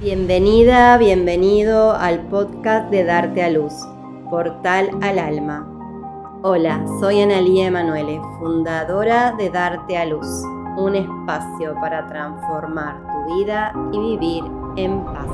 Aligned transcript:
Bienvenida, 0.00 0.96
bienvenido 0.96 1.90
al 1.90 2.28
podcast 2.28 2.88
de 2.88 3.02
Darte 3.02 3.42
a 3.42 3.50
Luz, 3.50 3.72
Portal 4.30 4.90
al 5.02 5.18
Alma. 5.18 6.40
Hola, 6.44 6.86
soy 7.00 7.20
Analía 7.20 7.66
Emanuele, 7.66 8.20
fundadora 8.38 9.34
de 9.36 9.50
Darte 9.50 9.96
a 9.96 10.04
Luz, 10.04 10.28
un 10.76 10.94
espacio 10.94 11.74
para 11.80 12.06
transformar 12.06 13.02
tu 13.08 13.34
vida 13.34 13.72
y 13.92 13.98
vivir 13.98 14.44
en 14.76 15.04
paz. 15.04 15.26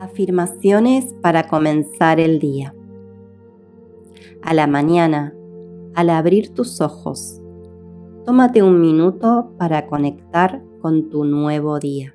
Afirmaciones 0.00 1.14
para 1.22 1.48
comenzar 1.48 2.20
el 2.20 2.38
día. 2.40 2.74
A 4.42 4.52
la 4.52 4.66
mañana, 4.66 5.32
al 5.98 6.10
abrir 6.10 6.54
tus 6.54 6.80
ojos, 6.80 7.42
tómate 8.24 8.62
un 8.62 8.80
minuto 8.80 9.50
para 9.58 9.88
conectar 9.88 10.62
con 10.80 11.10
tu 11.10 11.24
nuevo 11.24 11.80
día. 11.80 12.14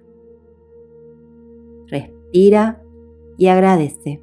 Respira 1.87 2.81
y 3.37 3.47
agradece. 3.47 4.21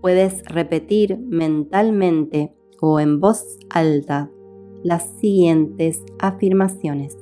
Puedes 0.00 0.42
repetir 0.46 1.18
mentalmente 1.18 2.54
o 2.80 3.00
en 3.00 3.20
voz 3.20 3.58
alta 3.68 4.30
las 4.82 5.02
siguientes 5.20 6.06
afirmaciones. 6.18 7.18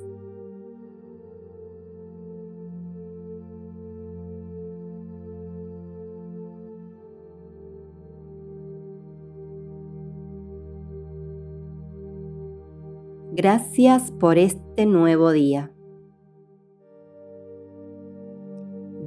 Gracias 13.37 14.13
por 14.13 14.39
este 14.39 14.87
nuevo 14.87 15.33
día. 15.33 15.73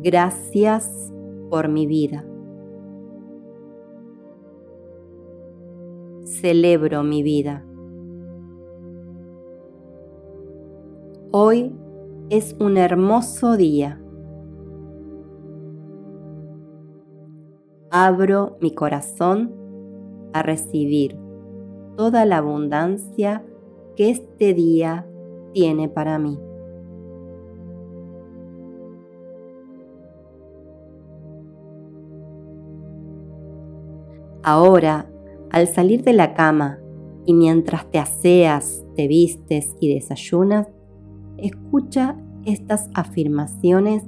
Gracias 0.04 1.14
por 1.50 1.70
mi 1.70 1.88
vida. 1.88 2.26
Celebro 6.26 7.04
mi 7.04 7.24
vida. 7.24 7.66
Hoy 11.32 11.74
es 12.30 12.54
un 12.60 12.76
hermoso 12.76 13.56
día. 13.56 14.02
Abro 17.92 18.58
mi 18.60 18.76
corazón 18.76 19.54
a 20.34 20.44
recibir 20.44 21.18
toda 21.96 22.26
la 22.26 22.40
abundancia 22.40 23.46
que 23.98 24.12
este 24.12 24.54
día 24.54 25.08
tiene 25.54 25.90
para 25.90 26.20
mí. 26.20 26.40
Ahora, 34.44 35.10
al 35.50 35.68
salir 35.68 36.04
de 36.04 36.14
la 36.14 36.36
cama 36.36 36.80
y 37.26 37.34
mientras 37.34 37.90
te 37.90 37.98
aseas, 37.98 38.86
te 38.96 39.08
vistes 39.08 39.76
y 39.80 39.94
desayunas, 39.94 40.68
escucha 41.38 42.16
estas 42.46 42.90
afirmaciones 42.94 44.04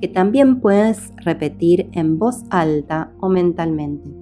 que 0.00 0.08
también 0.08 0.60
puedes 0.60 1.12
repetir 1.24 1.88
en 1.92 2.18
voz 2.18 2.42
alta 2.50 3.12
o 3.20 3.28
mentalmente. 3.28 4.17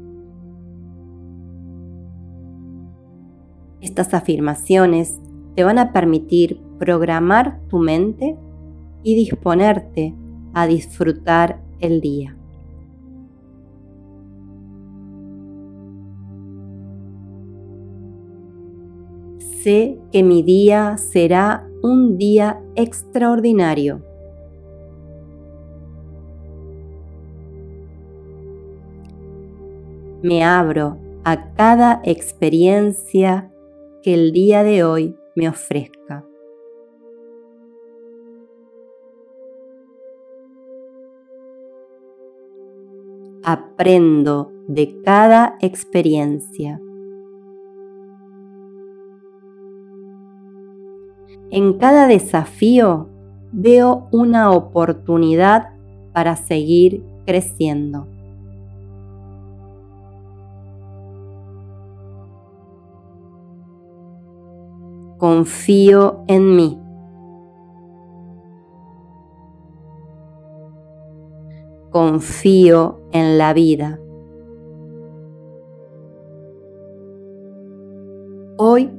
Estas 3.86 4.14
afirmaciones 4.14 5.16
te 5.54 5.62
van 5.62 5.78
a 5.78 5.92
permitir 5.92 6.60
programar 6.80 7.60
tu 7.68 7.78
mente 7.78 8.36
y 9.04 9.14
disponerte 9.14 10.12
a 10.54 10.66
disfrutar 10.66 11.62
el 11.78 12.00
día. 12.00 12.36
Sé 19.38 20.00
que 20.10 20.24
mi 20.24 20.42
día 20.42 20.96
será 20.96 21.64
un 21.80 22.18
día 22.18 22.60
extraordinario. 22.74 24.02
Me 30.24 30.42
abro 30.42 30.98
a 31.22 31.52
cada 31.54 32.00
experiencia 32.02 33.52
que 34.06 34.14
el 34.14 34.30
día 34.30 34.62
de 34.62 34.84
hoy 34.84 35.16
me 35.34 35.48
ofrezca. 35.48 36.24
Aprendo 43.42 44.52
de 44.68 45.02
cada 45.02 45.56
experiencia. 45.60 46.80
En 51.50 51.76
cada 51.76 52.06
desafío 52.06 53.08
veo 53.50 54.06
una 54.12 54.52
oportunidad 54.52 55.70
para 56.12 56.36
seguir 56.36 57.02
creciendo. 57.26 58.06
Confío 65.18 66.24
en 66.26 66.56
mí. 66.56 66.80
Confío 71.90 73.00
en 73.12 73.38
la 73.38 73.52
vida. 73.54 73.98
Hoy 78.58 78.90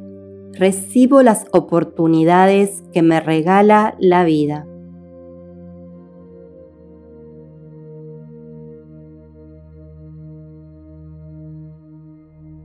recibo 0.54 1.22
las 1.22 1.46
oportunidades 1.52 2.84
que 2.92 3.02
me 3.02 3.20
regala 3.20 3.96
la 4.00 4.24
vida. 4.24 4.68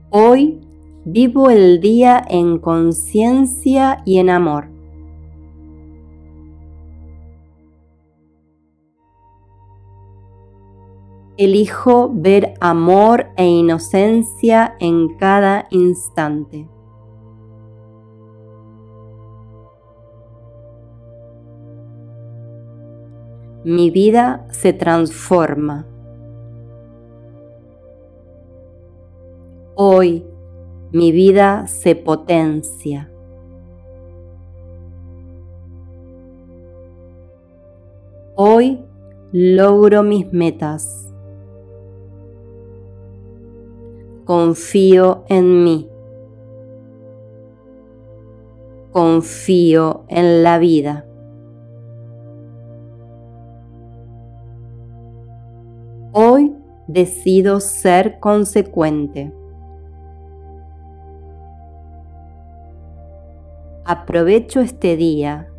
Hoy 0.09 0.59
Vivo 1.05 1.49
el 1.49 1.81
día 1.81 2.23
en 2.29 2.59
conciencia 2.59 4.01
y 4.05 4.19
en 4.19 4.29
amor. 4.29 4.69
Elijo 11.35 12.09
ver 12.13 12.53
amor 12.61 13.25
e 13.35 13.45
inocencia 13.45 14.77
en 14.79 15.17
cada 15.17 15.67
instante. 15.71 16.69
Mi 23.65 23.89
vida 23.89 24.47
se 24.51 24.71
transforma. 24.71 25.85
Hoy 29.75 30.32
mi 30.93 31.11
vida 31.11 31.65
se 31.65 31.95
potencia. 31.95 33.09
Hoy 38.35 38.79
logro 39.31 40.03
mis 40.03 40.31
metas. 40.31 41.11
Confío 44.25 45.25
en 45.29 45.63
mí. 45.63 45.89
Confío 48.91 50.05
en 50.09 50.43
la 50.43 50.59
vida. 50.59 51.07
Hoy 56.11 56.55
decido 56.87 57.59
ser 57.59 58.19
consecuente. 58.19 59.33
Aprovecho 63.85 64.61
este 64.61 64.95
día 64.95 65.51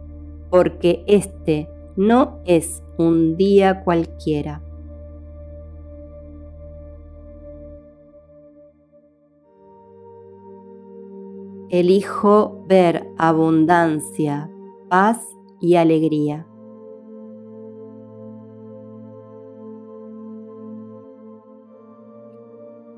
porque 0.51 1.05
este 1.07 1.69
no 1.97 2.41
es 2.47 2.83
un 2.97 3.37
día 3.37 3.85
cualquiera. 3.85 4.63
Elijo 11.69 12.65
ver 12.67 13.09
abundancia, 13.19 14.51
paz 14.89 15.21
y 15.61 15.75
alegría. 15.75 16.47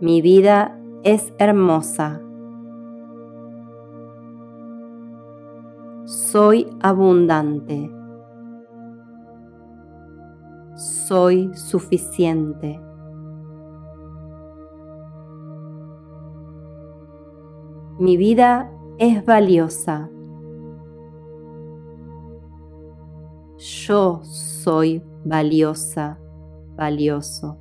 Mi 0.01 0.21
vida 0.21 0.79
es 1.05 1.33
hermosa. 1.39 2.26
Soy 6.07 6.69
abundante. 6.83 7.91
Soy 10.77 11.53
suficiente. 11.57 12.81
Mi 17.99 18.17
vida 18.17 18.71
es 18.99 19.25
valiosa. 19.25 20.09
Yo 23.59 24.21
soy 24.23 25.03
valiosa, 25.25 26.21
valioso. 26.77 27.59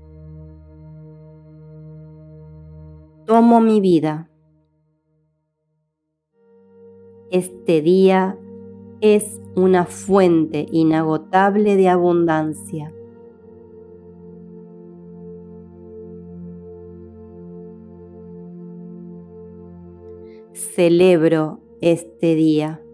Tomo 3.26 3.60
mi 3.60 3.82
vida. 3.82 4.30
Este 7.36 7.82
día 7.82 8.38
es 9.02 9.42
una 9.58 9.84
fuente 9.84 10.68
inagotable 10.72 11.76
de 11.76 11.90
abundancia. 11.90 12.94
Celebro 20.54 21.60
este 21.82 22.36
día. 22.36 22.85